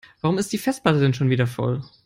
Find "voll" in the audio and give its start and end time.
1.45-1.83